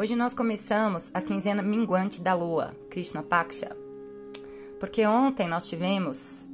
[0.00, 3.76] Hoje nós começamos a quinzena minguante da lua, Krishna Paksha,
[4.78, 6.48] porque ontem nós tivemos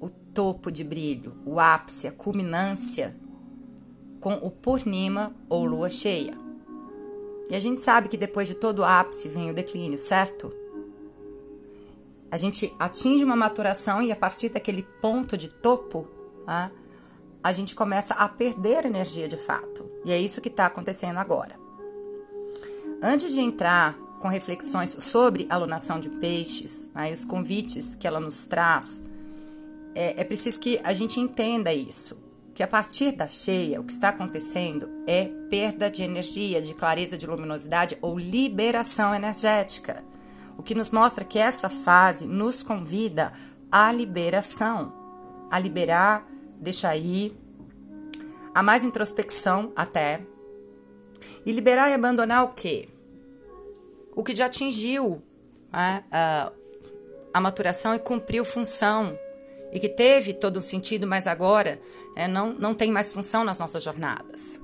[0.00, 3.12] o topo de brilho, o ápice, a culminância
[4.20, 6.38] com o Purnima ou lua cheia.
[7.50, 10.54] E a gente sabe que depois de todo o ápice vem o declínio, certo?
[12.30, 16.06] A gente atinge uma maturação e a partir daquele ponto de topo,
[16.46, 16.70] tá?
[17.42, 19.90] a gente começa a perder energia de fato.
[20.04, 21.63] E é isso que está acontecendo agora.
[23.06, 28.18] Antes de entrar com reflexões sobre a alunação de peixes, né, os convites que ela
[28.18, 29.04] nos traz,
[29.94, 32.18] é, é preciso que a gente entenda isso.
[32.54, 37.18] Que a partir da cheia, o que está acontecendo é perda de energia, de clareza,
[37.18, 40.02] de luminosidade ou liberação energética.
[40.56, 43.34] O que nos mostra que essa fase nos convida
[43.70, 44.94] à liberação,
[45.50, 46.26] a liberar,
[46.58, 47.36] deixar ir,
[48.54, 50.22] a mais introspecção até.
[51.44, 52.88] E liberar e abandonar o quê?
[54.14, 55.22] O que já atingiu
[55.72, 56.52] né, a,
[57.32, 59.18] a, maturação e cumpriu função
[59.72, 61.80] e que teve todo um sentido, mas agora
[62.14, 64.60] é, não, não tem mais função nas nossas jornadas.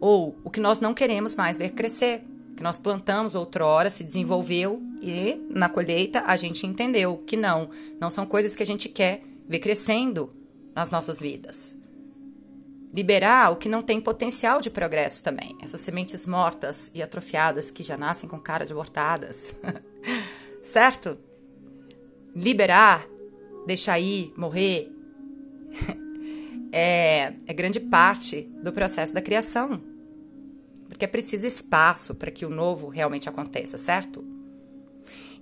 [0.00, 2.22] Ou o que nós não queremos mais ver crescer,
[2.56, 8.10] que nós plantamos outrora, se desenvolveu e na colheita a gente entendeu que não, não
[8.10, 10.30] são coisas que a gente quer ver crescendo
[10.74, 11.87] nas nossas vidas
[12.92, 15.56] liberar o que não tem potencial de progresso também.
[15.62, 19.52] Essas sementes mortas e atrofiadas que já nascem com cara de abortadas.
[20.62, 21.18] certo?
[22.34, 23.06] Liberar,
[23.66, 24.90] deixar ir, morrer,
[26.72, 29.80] é, é grande parte do processo da criação.
[30.88, 34.24] Porque é preciso espaço para que o novo realmente aconteça, certo?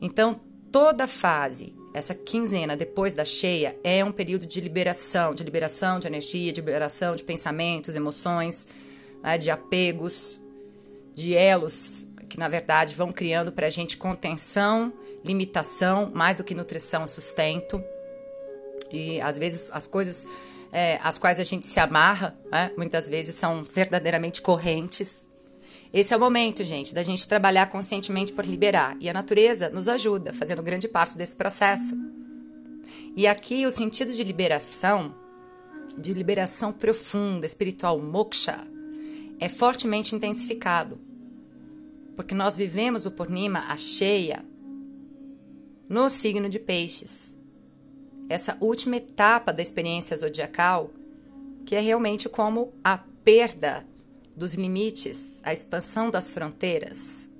[0.01, 5.99] Então, toda fase essa quinzena depois da cheia é um período de liberação, de liberação
[5.99, 8.69] de energia, de liberação de pensamentos, emoções,
[9.23, 10.39] né, de apegos,
[11.15, 14.93] de elos que na verdade vão criando para a gente contenção,
[15.25, 17.83] limitação, mais do que nutrição e sustento.
[18.93, 20.27] E às vezes as coisas
[20.71, 25.26] é, às quais a gente se amarra, né, muitas vezes são verdadeiramente correntes
[25.93, 28.97] esse é o momento, gente, da gente trabalhar conscientemente por liberar.
[29.01, 31.97] E a natureza nos ajuda, fazendo grande parte desse processo.
[33.15, 35.15] E aqui o sentido de liberação,
[35.97, 38.67] de liberação profunda, espiritual, moksha,
[39.39, 40.99] é fortemente intensificado.
[42.15, 44.45] Porque nós vivemos o Purnima, a cheia,
[45.89, 47.33] no signo de Peixes.
[48.29, 50.91] Essa última etapa da experiência zodiacal,
[51.65, 53.87] que é realmente como a perda
[54.37, 57.31] dos limites, a expansão das fronteiras,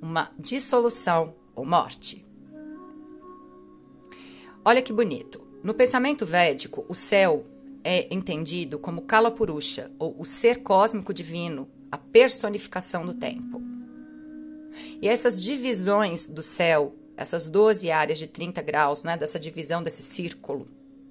[0.00, 2.24] uma dissolução ou morte.
[4.64, 5.38] Olha que bonito.
[5.62, 7.44] No pensamento védico, o céu
[7.84, 13.60] é entendido como Kala Purusha, ou o ser cósmico divino, a personificação do tempo.
[15.02, 20.02] E essas divisões do céu, essas 12 áreas de 30 graus, né, dessa divisão desse
[20.02, 20.66] círculo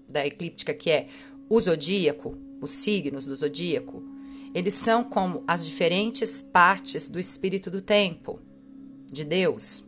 [0.09, 1.07] da eclíptica que é
[1.47, 4.10] o zodíaco, os signos do zodíaco,
[4.53, 8.39] eles são como as diferentes partes do espírito do tempo,
[9.11, 9.83] de Deus.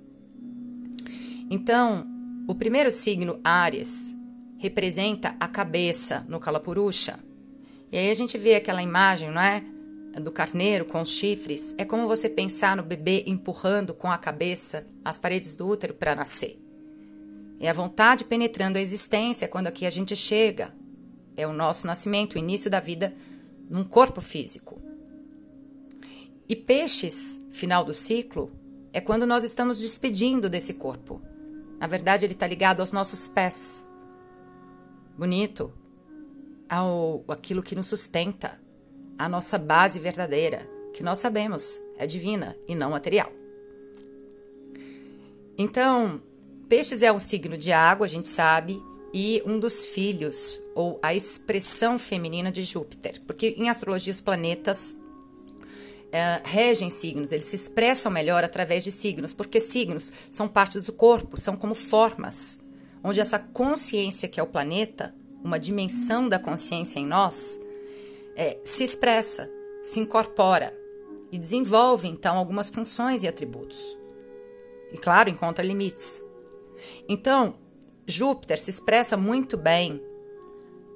[1.50, 2.08] Então,
[2.48, 4.16] o primeiro signo, Ares,
[4.58, 7.20] representa a cabeça no Kalapurusha.
[7.92, 9.64] E aí a gente vê aquela imagem, não é?
[10.22, 11.76] Do carneiro com os chifres.
[11.78, 16.16] É como você pensar no bebê empurrando com a cabeça as paredes do útero para
[16.16, 16.60] nascer.
[17.60, 20.74] É a vontade penetrando a existência quando aqui a gente chega.
[21.36, 23.14] É o nosso nascimento, o início da vida
[23.74, 24.80] num corpo físico.
[26.48, 28.52] E peixes, final do ciclo,
[28.94, 31.20] é quando nós estamos despedindo desse corpo.
[31.80, 33.88] Na verdade, ele está ligado aos nossos pés.
[35.18, 35.74] Bonito.
[36.70, 38.62] Ao aquilo que nos sustenta,
[39.18, 43.32] a nossa base verdadeira, que nós sabemos é divina e não material.
[45.58, 46.22] Então,
[46.70, 48.80] peixes é um signo de água, a gente sabe,
[49.14, 54.98] e um dos filhos, ou a expressão feminina de Júpiter, porque em astrologia os planetas
[56.12, 60.94] é, regem signos, eles se expressam melhor através de signos, porque signos são partes do
[60.94, 62.62] corpo, são como formas,
[63.04, 65.14] onde essa consciência que é o planeta,
[65.44, 67.60] uma dimensão da consciência em nós,
[68.36, 69.50] é, se expressa,
[69.84, 70.76] se incorpora
[71.32, 73.96] e desenvolve então algumas funções e atributos.
[74.92, 76.24] E claro, encontra limites.
[77.08, 77.56] Então,
[78.06, 80.02] Júpiter se expressa muito bem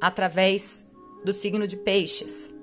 [0.01, 0.87] através
[1.23, 2.53] do signo de Peixes,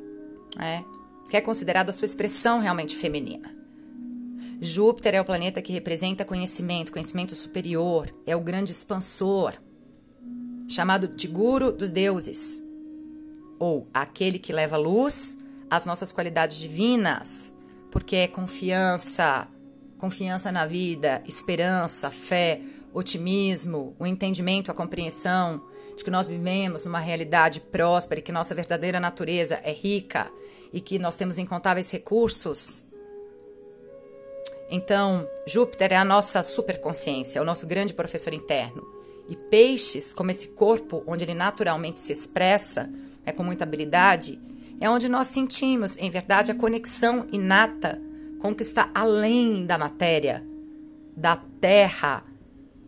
[0.56, 0.84] né?
[1.30, 3.54] que é considerado a sua expressão realmente feminina.
[4.60, 9.54] Júpiter é o planeta que representa conhecimento, conhecimento superior, é o grande expansor,
[10.68, 12.62] chamado de Guru dos deuses,
[13.58, 15.38] ou aquele que leva luz
[15.68, 17.52] às nossas qualidades divinas,
[17.90, 19.48] porque é confiança,
[19.98, 22.60] confiança na vida, esperança, fé,
[22.94, 25.60] otimismo, o entendimento, a compreensão
[25.96, 30.30] de que nós vivemos numa realidade próspera e que nossa verdadeira natureza é rica
[30.72, 32.84] e que nós temos incontáveis recursos.
[34.70, 38.82] Então, Júpiter é a nossa superconsciência, é o nosso grande professor interno.
[39.28, 42.90] E peixes, como esse corpo onde ele naturalmente se expressa,
[43.24, 44.38] é com muita habilidade,
[44.80, 48.00] é onde nós sentimos, em verdade, a conexão inata
[48.40, 50.44] com o que está além da matéria,
[51.16, 52.24] da terra,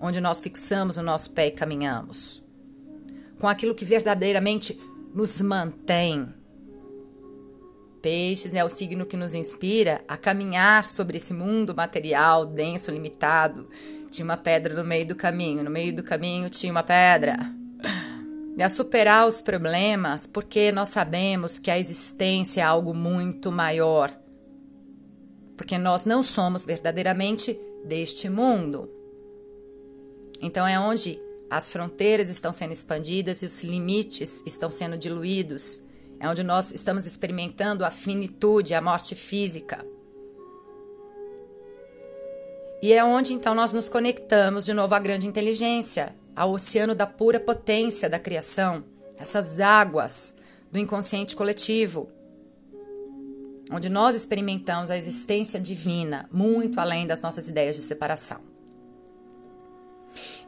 [0.06, 2.42] onde nós fixamos o nosso pé e caminhamos,
[3.38, 4.78] com aquilo que verdadeiramente
[5.14, 6.28] nos mantém.
[8.00, 13.68] Peixes é o signo que nos inspira a caminhar sobre esse mundo material denso, limitado.
[14.10, 17.36] Tinha uma pedra no meio do caminho, no meio do caminho tinha uma pedra
[18.56, 24.10] e a superar os problemas, porque nós sabemos que a existência é algo muito maior.
[25.58, 28.90] Porque nós não somos verdadeiramente deste mundo.
[30.40, 31.18] Então é onde
[31.48, 35.80] as fronteiras estão sendo expandidas e os limites estão sendo diluídos.
[36.18, 39.84] É onde nós estamos experimentando a finitude, a morte física.
[42.82, 47.06] E é onde então nós nos conectamos de novo à grande inteligência, ao oceano da
[47.06, 48.84] pura potência da criação,
[49.18, 50.34] essas águas
[50.70, 52.08] do inconsciente coletivo,
[53.70, 58.55] onde nós experimentamos a existência divina muito além das nossas ideias de separação.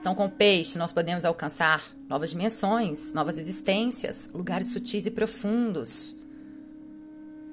[0.00, 6.15] Então, com o peixe, nós podemos alcançar novas dimensões, novas existências, lugares sutis e profundos.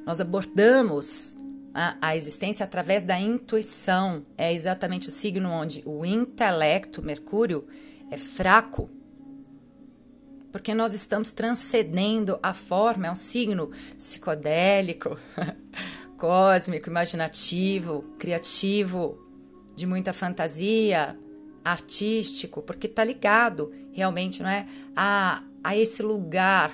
[0.06, 1.34] Nós abordamos
[1.74, 4.24] a, a existência através da intuição.
[4.38, 7.66] É exatamente o signo onde o intelecto, Mercúrio,
[8.12, 8.90] é fraco,
[10.52, 15.18] porque nós estamos transcendendo a forma, é um signo psicodélico,
[16.18, 19.20] cósmico, imaginativo, criativo,
[19.76, 21.20] de muita fantasia,
[21.66, 26.72] artístico, porque está ligado realmente, não é, a, a esse lugar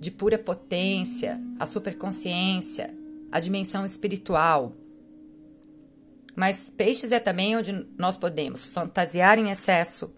[0.00, 2.92] de pura potência, a superconsciência,
[3.30, 4.72] a dimensão espiritual.
[6.34, 10.12] Mas peixes é também onde nós podemos fantasiar em excesso,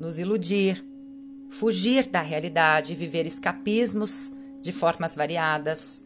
[0.00, 0.82] nos iludir,
[1.50, 4.32] fugir da realidade, viver escapismos
[4.62, 6.04] de formas variadas.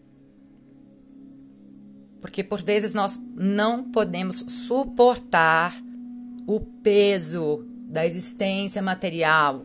[2.21, 5.82] Porque por vezes nós não podemos suportar
[6.47, 9.65] o peso da existência material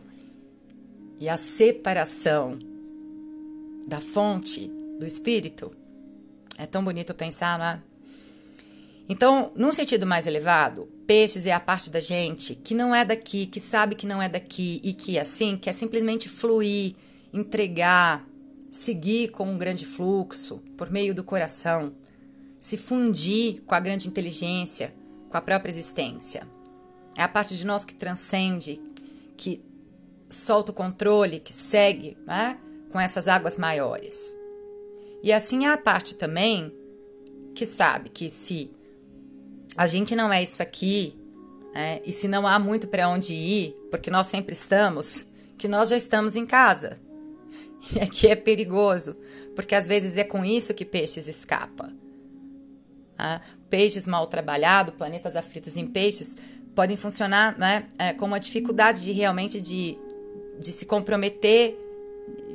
[1.18, 2.56] e a separação
[3.86, 5.74] da fonte do espírito.
[6.58, 7.80] É tão bonito pensar, não é?
[9.08, 13.46] Então, num sentido mais elevado, peixes é a parte da gente que não é daqui,
[13.46, 16.94] que sabe que não é daqui e que assim quer simplesmente fluir,
[17.32, 18.26] entregar,
[18.70, 21.92] seguir com um grande fluxo por meio do coração,
[22.60, 24.92] se fundir com a grande inteligência,
[25.30, 26.46] com a própria existência.
[27.18, 28.80] É a parte de nós que transcende,
[29.36, 29.60] que
[30.30, 32.56] solta o controle, que segue né,
[32.92, 34.36] com essas águas maiores.
[35.20, 36.72] E assim é a parte também
[37.56, 38.70] que sabe que se
[39.76, 41.12] a gente não é isso aqui,
[41.74, 42.00] né?
[42.04, 45.26] e se não há muito para onde ir, porque nós sempre estamos,
[45.58, 47.00] que nós já estamos em casa.
[47.94, 49.16] E aqui é perigoso,
[49.56, 51.90] porque às vezes é com isso que peixes escapa.
[53.18, 53.40] Né?
[53.70, 56.36] Peixes mal trabalhados, planetas aflitos em peixes,
[56.78, 59.98] podem funcionar né, é, com uma dificuldade de realmente de,
[60.60, 61.76] de se comprometer,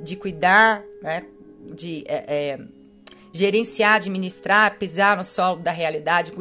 [0.01, 1.25] de cuidar, né,
[1.75, 2.59] de é, é,
[3.33, 6.31] gerenciar, administrar, pisar no solo da realidade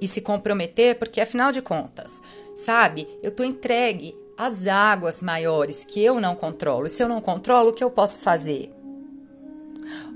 [0.00, 2.20] e se comprometer, porque afinal de contas,
[2.56, 6.88] sabe, eu estou entregue às águas maiores que eu não controlo.
[6.88, 8.68] E se eu não controlo, o que eu posso fazer?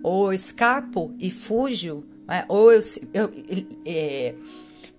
[0.03, 2.45] Ou escapo e fujo, né?
[2.49, 2.81] ou eu,
[3.15, 3.33] eu
[3.87, 4.35] é,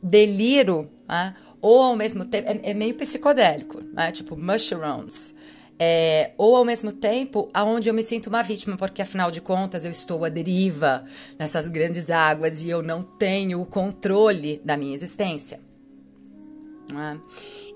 [0.02, 1.36] deliro, né?
[1.64, 4.12] Ou ao mesmo tempo, é, é meio psicodélico, né?
[4.12, 5.34] tipo mushrooms
[5.80, 9.86] é, ou ao mesmo tempo aonde eu me sinto uma vítima, porque afinal de contas
[9.86, 11.06] eu estou à deriva
[11.40, 15.60] nessas grandes águas e eu não tenho o controle da minha existência.
[16.92, 17.18] É?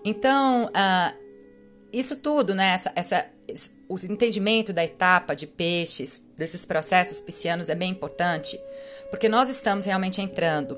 [0.03, 1.17] Então, uh,
[1.91, 3.25] isso tudo, né, essa, essa,
[3.87, 8.59] o entendimento da etapa de peixes, desses processos piscianos é bem importante,
[9.09, 10.77] porque nós estamos realmente entrando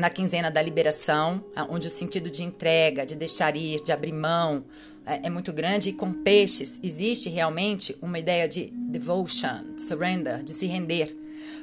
[0.00, 4.64] na quinzena da liberação, onde o sentido de entrega, de deixar ir, de abrir mão,
[5.06, 10.52] é, é muito grande e com peixes existe realmente uma ideia de devotion, surrender, de
[10.52, 11.14] se render.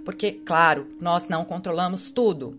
[0.04, 2.58] Porque, claro, nós não controlamos tudo.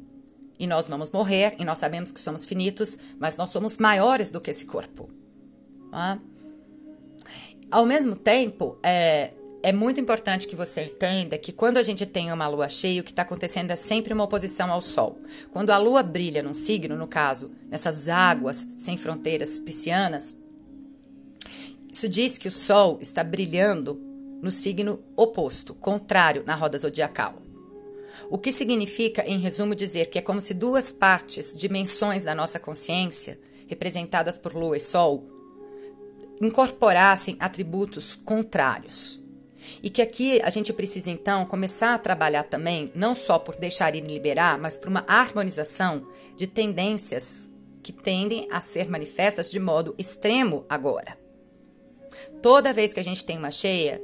[0.59, 4.41] E nós vamos morrer, e nós sabemos que somos finitos, mas nós somos maiores do
[4.41, 5.09] que esse corpo.
[5.91, 6.19] Tá?
[7.71, 9.31] Ao mesmo tempo, é,
[9.63, 13.05] é muito importante que você entenda que quando a gente tem uma lua cheia, o
[13.05, 15.19] que está acontecendo é sempre uma oposição ao Sol.
[15.51, 20.39] Quando a lua brilha num signo, no caso, nessas águas sem fronteiras piscianas,
[21.91, 24.01] isso diz que o Sol está brilhando
[24.41, 27.43] no signo oposto, contrário na roda zodiacal.
[28.31, 32.61] O que significa, em resumo, dizer que é como se duas partes, dimensões da nossa
[32.61, 35.25] consciência, representadas por Lua e Sol,
[36.41, 39.28] incorporassem atributos contrários.
[39.83, 43.95] E que aqui a gente precisa então começar a trabalhar também, não só por deixar
[43.95, 46.07] ir e liberar, mas por uma harmonização
[46.37, 47.49] de tendências
[47.83, 51.19] que tendem a ser manifestas de modo extremo agora.
[52.43, 54.01] Toda vez que a gente tem uma cheia,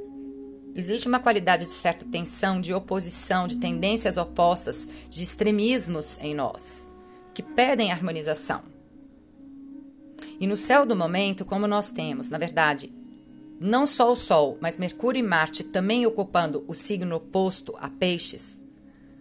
[0.75, 6.87] existe uma qualidade de certa tensão, de oposição, de tendências opostas, de extremismos em nós,
[7.33, 8.61] que pedem harmonização.
[10.39, 12.91] E no céu do momento, como nós temos, na verdade,
[13.59, 18.61] não só o Sol, mas Mercúrio e Marte também ocupando o signo oposto a Peixes,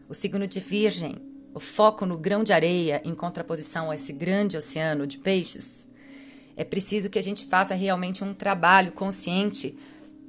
[0.09, 1.17] o signo de Virgem,
[1.55, 5.87] o foco no grão de areia em contraposição a esse grande oceano de peixes,
[6.57, 9.77] é preciso que a gente faça realmente um trabalho consciente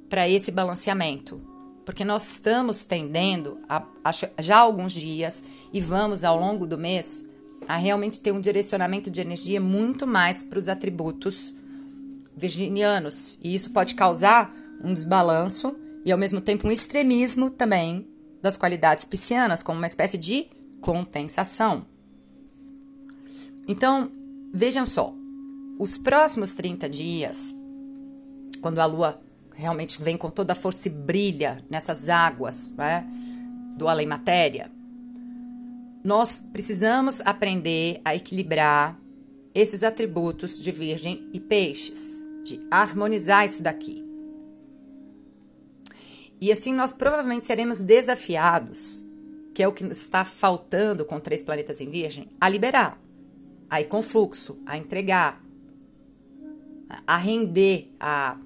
[0.08, 1.40] para esse balanceamento.
[1.84, 4.10] Porque nós estamos tendendo a, a,
[4.40, 7.26] já há alguns dias e vamos ao longo do mês
[7.68, 11.54] a realmente ter um direcionamento de energia muito mais para os atributos
[12.36, 13.38] virginianos.
[13.42, 15.74] E isso pode causar um desbalanço
[16.04, 18.06] e, ao mesmo tempo, um extremismo também
[18.42, 20.46] das qualidades piscianas, como uma espécie de
[20.80, 21.84] compensação.
[23.66, 24.10] Então,
[24.52, 25.12] vejam só,
[25.78, 27.54] os próximos 30 dias,
[28.60, 29.20] quando a lua
[29.54, 33.04] realmente vem com toda a força e brilha nessas águas né,
[33.76, 34.70] do além-matéria,
[36.04, 38.96] nós precisamos aprender a equilibrar
[39.52, 42.15] esses atributos de Virgem e Peixes
[42.46, 44.04] de harmonizar isso daqui.
[46.40, 49.04] E assim nós provavelmente seremos desafiados,
[49.54, 53.00] que é o que está faltando com três planetas em Virgem, a liberar,
[53.68, 55.42] a ir com fluxo, a entregar,
[57.06, 58.38] a render, a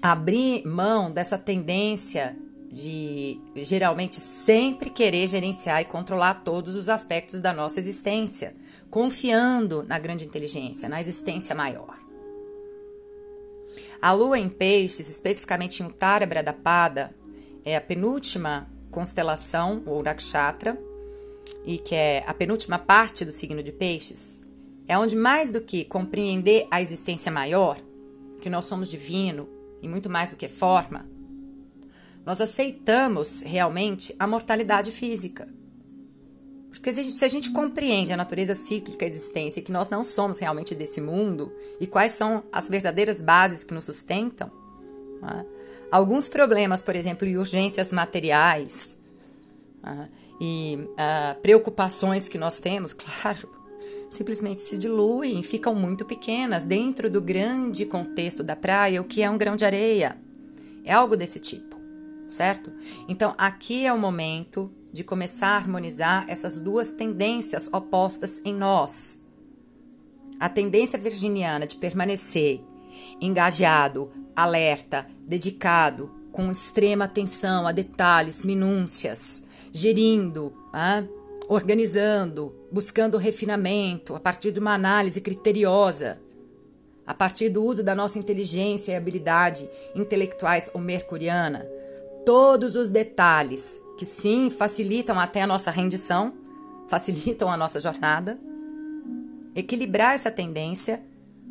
[0.00, 2.36] abrir mão dessa tendência
[2.70, 8.54] de geralmente sempre querer gerenciar e controlar todos os aspectos da nossa existência,
[8.88, 11.99] confiando na grande inteligência, na existência maior.
[14.02, 17.14] A lua em peixes, especificamente em Uttara Bradapada,
[17.64, 20.78] é a penúltima constelação, ou Nakshatra,
[21.66, 24.40] e que é a penúltima parte do signo de peixes.
[24.88, 27.78] É onde mais do que compreender a existência maior,
[28.40, 29.48] que nós somos divino
[29.82, 31.06] e muito mais do que forma,
[32.24, 35.48] nós aceitamos realmente a mortalidade física.
[36.70, 39.72] Porque se a, gente, se a gente compreende a natureza cíclica da existência e que
[39.72, 44.50] nós não somos realmente desse mundo e quais são as verdadeiras bases que nos sustentam,
[45.20, 45.44] né?
[45.90, 48.96] alguns problemas, por exemplo, e urgências materiais
[49.82, 50.08] né?
[50.40, 53.50] e uh, preocupações que nós temos, claro,
[54.08, 59.28] simplesmente se diluem, ficam muito pequenas dentro do grande contexto da praia, o que é
[59.28, 60.16] um grão de areia.
[60.84, 61.76] É algo desse tipo,
[62.28, 62.72] certo?
[63.08, 69.20] Então, aqui é o momento de começar a harmonizar essas duas tendências opostas em nós.
[70.38, 72.60] A tendência virginiana de permanecer
[73.20, 81.04] engajado, alerta, dedicado, com extrema atenção a detalhes, minúcias, gerindo, ah,
[81.48, 86.20] organizando, buscando refinamento a partir de uma análise criteriosa,
[87.06, 91.66] a partir do uso da nossa inteligência e habilidade intelectuais ou mercuriana,
[92.24, 96.32] todos os detalhes que sim facilitam até a nossa rendição,
[96.88, 98.38] facilitam a nossa jornada.
[99.54, 101.02] Equilibrar essa tendência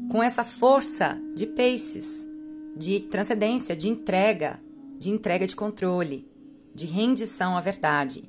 [0.09, 2.27] com essa força de peixes,
[2.75, 4.59] de transcendência, de entrega,
[4.97, 6.27] de entrega de controle,
[6.73, 8.23] de rendição à verdade,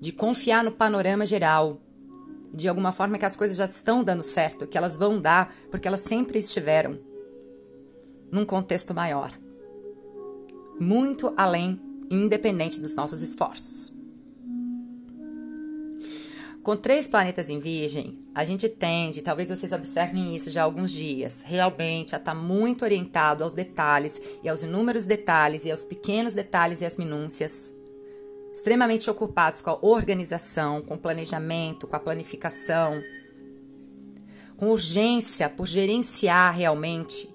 [0.00, 1.80] de confiar no panorama geral,
[2.52, 5.88] de alguma forma que as coisas já estão dando certo, que elas vão dar, porque
[5.88, 6.98] elas sempre estiveram
[8.30, 9.32] num contexto maior,
[10.80, 13.92] muito além independente dos nossos esforços.
[16.62, 20.92] Com três planetas em Virgem, a gente tende, talvez vocês observem isso já há alguns
[20.92, 25.84] dias, realmente a estar tá muito orientado aos detalhes e aos inúmeros detalhes e aos
[25.84, 27.74] pequenos detalhes e as minúcias.
[28.52, 33.02] Extremamente ocupados com a organização, com o planejamento, com a planificação,
[34.56, 37.31] com urgência por gerenciar realmente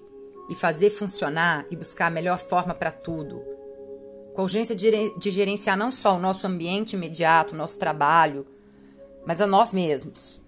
[0.48, 3.58] e fazer funcionar e buscar a melhor forma para tudo
[4.38, 8.46] com a urgência de gerenciar não só o nosso ambiente imediato, o nosso trabalho,
[9.26, 10.40] mas a nós mesmos.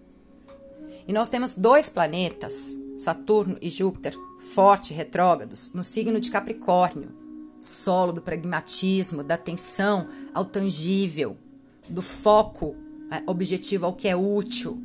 [1.08, 4.14] E nós temos dois planetas, Saturno e Júpiter,
[4.54, 7.10] forte retrógrados, no signo de Capricórnio,
[7.60, 11.36] solo do pragmatismo, da atenção ao tangível,
[11.88, 12.76] do foco
[13.10, 14.80] é, objetivo ao que é útil.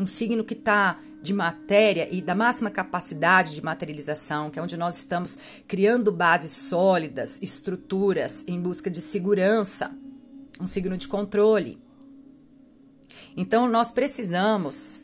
[0.00, 4.74] Um signo que está de matéria e da máxima capacidade de materialização, que é onde
[4.74, 5.36] nós estamos
[5.68, 9.94] criando bases sólidas, estruturas em busca de segurança,
[10.58, 11.78] um signo de controle.
[13.36, 15.02] Então nós precisamos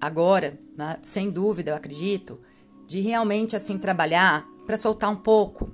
[0.00, 2.40] agora, né, sem dúvida, eu acredito,
[2.86, 5.72] de realmente assim trabalhar para soltar um pouco.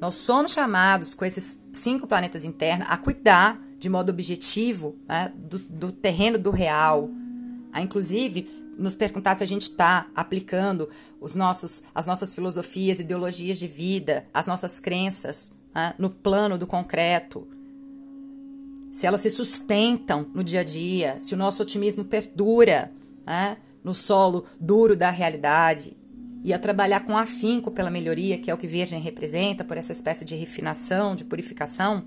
[0.00, 5.58] Nós somos chamados com esses cinco planetas internos a cuidar de modo objetivo né, do,
[5.58, 7.08] do terreno do real,
[7.72, 10.88] a inclusive nos perguntar se a gente está aplicando
[11.20, 16.66] os nossos, as nossas filosofias, ideologias de vida, as nossas crenças né, no plano do
[16.66, 17.46] concreto,
[18.92, 22.90] se elas se sustentam no dia a dia, se o nosso otimismo perdura
[23.26, 25.96] né, no solo duro da realidade,
[26.44, 29.92] e a trabalhar com afinco pela melhoria, que é o que Virgem representa, por essa
[29.92, 32.04] espécie de refinação, de purificação.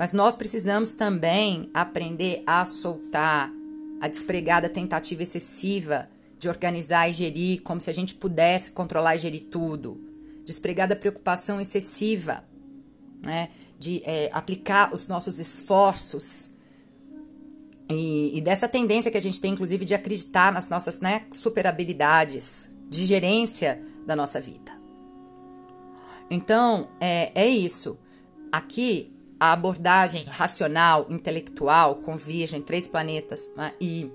[0.00, 3.52] Mas nós precisamos também aprender a soltar,
[4.00, 9.16] a despregar da tentativa excessiva de organizar e gerir como se a gente pudesse controlar
[9.16, 10.00] e gerir tudo.
[10.42, 12.42] Despregar da preocupação excessiva,
[13.20, 13.50] né?
[13.78, 16.52] de é, aplicar os nossos esforços
[17.90, 21.66] e, e, dessa tendência que a gente tem, inclusive, de acreditar nas nossas né, super
[21.66, 24.72] habilidades de gerência da nossa vida.
[26.30, 27.98] Então, é, é isso.
[28.50, 34.12] Aqui, a abordagem racional, intelectual, com Virgem, três planetas né, e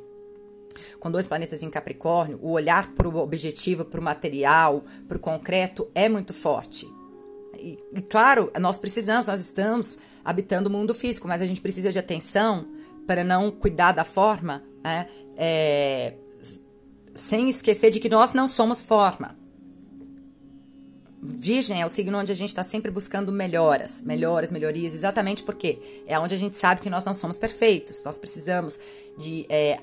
[0.99, 5.19] com dois planetas em Capricórnio, o olhar para o objetivo, para o material, para o
[5.19, 6.87] concreto é muito forte.
[7.57, 11.91] E, e, claro, nós precisamos, nós estamos habitando o mundo físico, mas a gente precisa
[11.91, 12.65] de atenção
[13.07, 16.13] para não cuidar da forma, né, é,
[17.15, 19.35] sem esquecer de que nós não somos forma.
[21.25, 25.79] Virgem é o signo onde a gente está sempre buscando melhoras, melhoras, melhorias, exatamente porque
[26.05, 28.03] é onde a gente sabe que nós não somos perfeitos.
[28.03, 28.79] Nós precisamos
[29.17, 29.79] de é,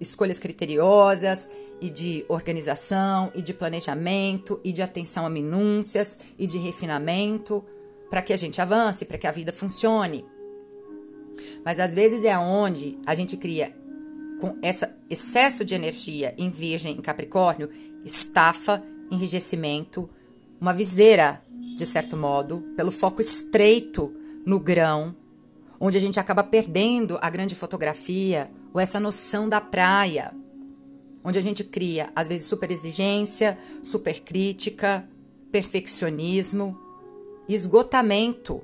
[0.00, 6.58] escolhas criteriosas e de organização e de planejamento e de atenção a minúcias e de
[6.58, 7.64] refinamento
[8.10, 10.24] para que a gente avance, para que a vida funcione.
[11.64, 13.74] Mas às vezes é onde a gente cria
[14.40, 17.70] com esse excesso de energia em Virgem, em Capricórnio,
[18.04, 20.10] estafa, enrijecimento,
[20.62, 21.42] uma viseira,
[21.74, 24.14] de certo modo, pelo foco estreito
[24.46, 25.12] no grão,
[25.80, 30.32] onde a gente acaba perdendo a grande fotografia ou essa noção da praia,
[31.24, 35.04] onde a gente cria, às vezes, super exigência, super crítica,
[35.50, 36.78] perfeccionismo,
[37.48, 38.62] esgotamento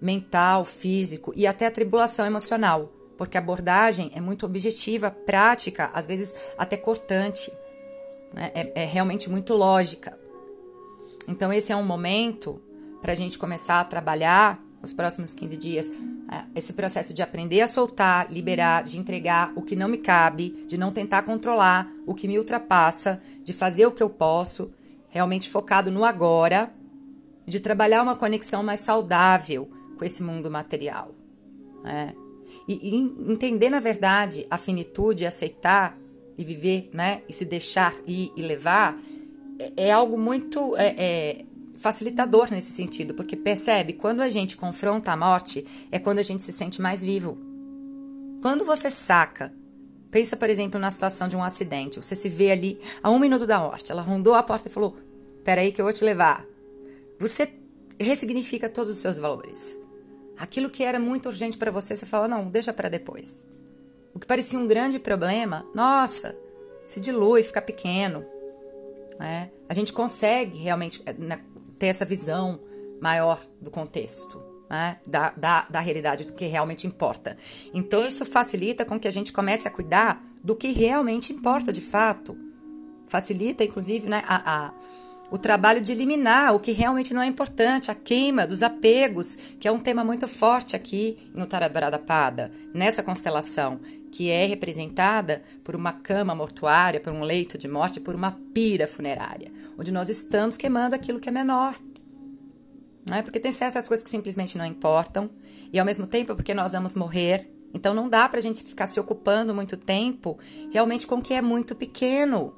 [0.00, 6.34] mental, físico e até atribulação emocional, porque a abordagem é muito objetiva, prática, às vezes
[6.58, 7.48] até cortante,
[8.34, 8.50] né?
[8.52, 10.17] é, é realmente muito lógica.
[11.28, 12.60] Então, esse é um momento
[13.00, 15.90] para a gente começar a trabalhar nos próximos 15 dias
[16.30, 20.64] é, esse processo de aprender a soltar, liberar, de entregar o que não me cabe,
[20.66, 24.70] de não tentar controlar o que me ultrapassa, de fazer o que eu posso,
[25.08, 26.70] realmente focado no agora,
[27.46, 31.14] de trabalhar uma conexão mais saudável com esse mundo material.
[31.82, 32.14] Né?
[32.66, 35.96] E, e, entender, na verdade, a finitude, aceitar
[36.36, 37.22] e viver, né?
[37.28, 38.98] E se deixar ir e levar,
[39.58, 41.44] é, é algo muito é, é,
[41.76, 46.42] facilitador nesse sentido, porque percebe, quando a gente confronta a morte, é quando a gente
[46.42, 47.38] se sente mais vivo.
[48.42, 49.52] Quando você saca,
[50.10, 53.46] pensa, por exemplo, na situação de um acidente, você se vê ali a um minuto
[53.46, 54.96] da morte, ela rondou a porta e falou:
[55.44, 56.44] Peraí, que eu vou te levar.
[57.18, 57.48] Você
[57.98, 59.78] ressignifica todos os seus valores.
[60.36, 63.36] Aquilo que era muito urgente para você, você fala: Não, deixa para depois.
[64.14, 66.36] O que parecia um grande problema, nossa,
[66.86, 68.24] se dilui, fica pequeno.
[69.18, 69.50] Né?
[69.68, 71.40] A gente consegue realmente eh, né,
[71.78, 72.60] ter essa visão
[73.00, 74.98] maior do contexto, né?
[75.06, 77.36] da, da, da realidade, do que realmente importa.
[77.74, 81.80] Então, isso facilita com que a gente comece a cuidar do que realmente importa de
[81.80, 82.36] fato.
[83.08, 84.74] Facilita, inclusive, né, a, a
[85.30, 89.68] o trabalho de eliminar o que realmente não é importante, a queima dos apegos, que
[89.68, 95.76] é um tema muito forte aqui no Tarabarada Pada, nessa constelação, que é representada por
[95.76, 100.56] uma cama mortuária, por um leito de morte, por uma pira funerária, onde nós estamos
[100.56, 101.78] queimando aquilo que é menor.
[103.06, 103.22] Não é?
[103.22, 105.30] Porque tem certas coisas que simplesmente não importam,
[105.72, 107.50] e ao mesmo tempo porque nós vamos morrer.
[107.72, 110.38] Então não dá para a gente ficar se ocupando muito tempo
[110.70, 112.54] realmente com o que é muito pequeno.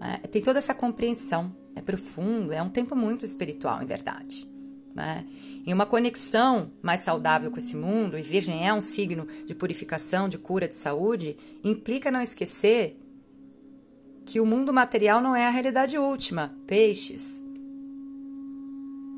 [0.00, 0.26] É?
[0.28, 4.46] Tem toda essa compreensão, é profundo, é um tempo muito espiritual, em verdade.
[4.94, 5.24] Né?
[5.66, 10.28] Em uma conexão mais saudável com esse mundo, e Virgem é um signo de purificação,
[10.28, 12.98] de cura, de saúde, implica não esquecer
[14.24, 16.54] que o mundo material não é a realidade última.
[16.66, 17.40] Peixes.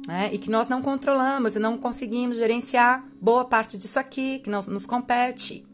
[0.06, 0.30] né?
[0.32, 4.60] e que nós não controlamos e não conseguimos gerenciar boa parte disso aqui, que não
[4.62, 5.66] nos compete,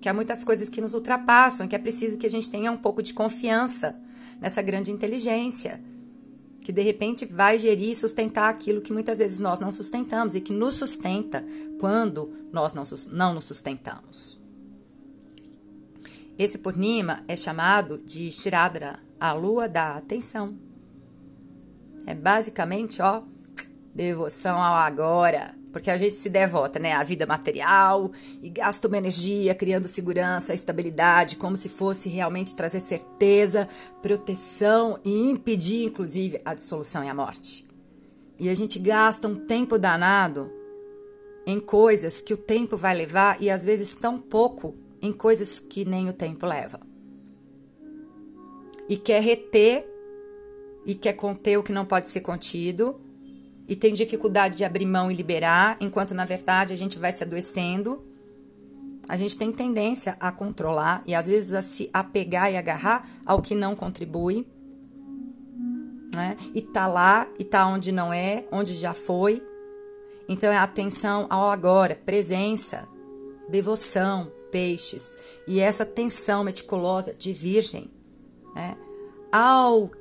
[0.00, 2.76] que há muitas coisas que nos ultrapassam, que é preciso que a gente tenha um
[2.76, 3.98] pouco de confiança
[4.40, 5.82] nessa grande inteligência,
[6.60, 10.40] que de repente vai gerir e sustentar aquilo que muitas vezes nós não sustentamos e
[10.40, 11.44] que nos sustenta
[11.78, 14.38] quando nós não, não nos sustentamos.
[16.38, 20.56] Esse Purnima é chamado de Shiradra, a lua da atenção.
[22.06, 23.22] É basicamente, ó,
[23.94, 28.10] devoção ao agora, porque a gente se devota, né, à vida material
[28.42, 33.68] e gasta uma energia criando segurança, estabilidade, como se fosse realmente trazer certeza,
[34.02, 37.66] proteção e impedir, inclusive, a dissolução e a morte.
[38.38, 40.50] E a gente gasta um tempo danado
[41.46, 45.84] em coisas que o tempo vai levar e às vezes tão pouco em coisas que
[45.84, 46.80] nem o tempo leva.
[48.88, 49.86] E quer reter
[50.84, 53.00] e quer conter o que não pode ser contido
[53.70, 57.22] e tem dificuldade de abrir mão e liberar, enquanto na verdade a gente vai se
[57.22, 58.04] adoecendo.
[59.08, 63.40] A gente tem tendência a controlar e às vezes a se apegar e agarrar ao
[63.40, 64.44] que não contribui.
[66.12, 66.36] Né?
[66.52, 69.40] E tá lá, e tá onde não é, onde já foi.
[70.28, 72.88] Então é atenção ao agora, presença,
[73.48, 75.16] devoção, peixes.
[75.46, 77.88] E essa atenção meticulosa de virgem
[78.52, 78.76] né?
[79.30, 79.92] ao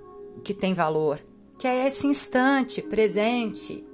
[0.44, 1.22] que tem valor,
[1.60, 3.86] que é esse instante presente.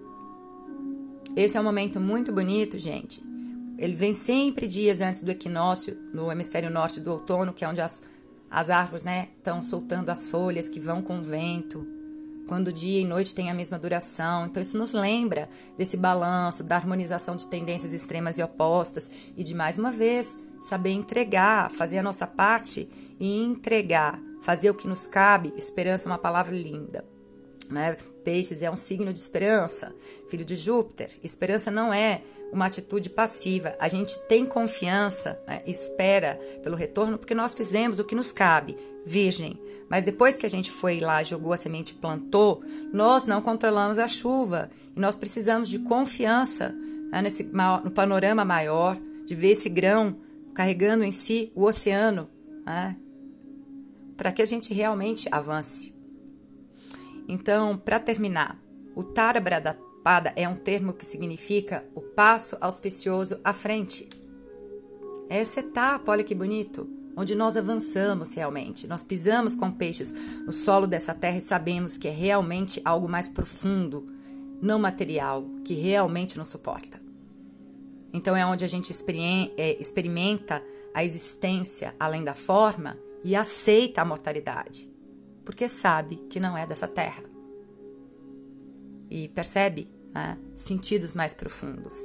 [1.35, 3.23] Esse é um momento muito bonito, gente.
[3.77, 7.81] Ele vem sempre dias antes do equinócio, no hemisfério norte do outono, que é onde
[7.81, 8.03] as,
[8.51, 11.85] as árvores estão né, soltando as folhas que vão com o vento
[12.47, 14.45] quando dia e noite têm a mesma duração.
[14.45, 19.55] Então, isso nos lembra desse balanço, da harmonização de tendências extremas e opostas e de
[19.55, 22.87] mais uma vez saber entregar, fazer a nossa parte
[23.19, 25.51] e entregar, fazer o que nos cabe.
[25.57, 27.14] Esperança é uma palavra linda.
[27.69, 27.97] Né?
[28.23, 29.93] Peixes é um signo de esperança,
[30.29, 31.09] filho de Júpiter.
[31.23, 33.75] Esperança não é uma atitude passiva.
[33.79, 35.61] A gente tem confiança, né?
[35.65, 39.59] espera pelo retorno, porque nós fizemos o que nos cabe, virgem.
[39.89, 43.99] Mas depois que a gente foi lá, jogou a semente e plantou, nós não controlamos
[43.99, 44.69] a chuva.
[44.95, 46.73] E nós precisamos de confiança
[47.15, 47.21] né?
[47.21, 50.17] Nesse, no panorama maior, de ver esse grão
[50.53, 52.29] carregando em si o oceano,
[52.65, 52.97] né?
[54.17, 55.94] para que a gente realmente avance.
[57.27, 58.59] Então, para terminar,
[58.95, 64.07] o Tara Bradapada é um termo que significa o passo auspicioso à frente.
[65.27, 68.87] Essa etapa, olha que bonito, onde nós avançamos realmente.
[68.87, 70.13] Nós pisamos com peixes
[70.45, 74.05] no solo dessa terra e sabemos que é realmente algo mais profundo,
[74.61, 77.01] não material, que realmente nos suporta.
[78.13, 78.93] Então é onde a gente
[79.57, 84.94] é, experimenta a existência além da forma e aceita a mortalidade
[85.45, 87.23] porque sabe que não é dessa terra.
[89.09, 91.95] E percebe né, sentidos mais profundos.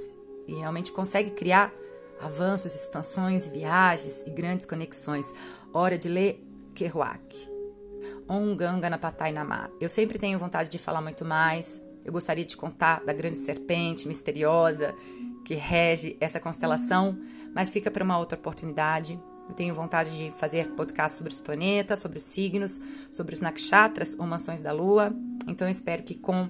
[0.46, 1.72] E realmente consegue criar
[2.20, 5.32] avanços, expansões, viagens e grandes conexões.
[5.72, 7.50] Hora de ler Kerouac.
[8.28, 9.70] Om Ganga Napatai Namah.
[9.80, 11.82] Eu sempre tenho vontade de falar muito mais.
[12.04, 14.94] Eu gostaria de contar da grande serpente misteriosa
[15.44, 17.18] que rege essa constelação,
[17.54, 19.20] mas fica para uma outra oportunidade.
[19.50, 24.16] Eu tenho vontade de fazer podcast sobre os planetas, sobre os signos, sobre os nakshatras
[24.16, 25.12] ou mansões da lua.
[25.48, 26.48] Então eu espero que com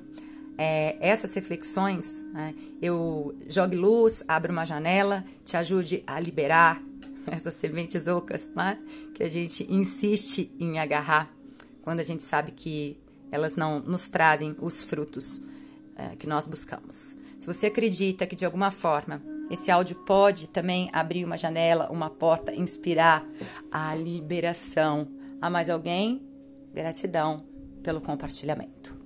[0.58, 6.78] é, essas reflexões né, eu jogue luz, abra uma janela, te ajude a liberar
[7.26, 8.78] essas sementes ocas né,
[9.14, 11.34] que a gente insiste em agarrar
[11.82, 13.00] quando a gente sabe que
[13.32, 15.40] elas não nos trazem os frutos
[15.96, 17.16] é, que nós buscamos.
[17.38, 22.08] Se você acredita que de alguma forma esse áudio pode também abrir uma janela, uma
[22.08, 23.26] porta, inspirar
[23.70, 25.08] a liberação
[25.42, 26.22] a mais alguém.
[26.72, 27.44] Gratidão
[27.82, 28.99] pelo compartilhamento.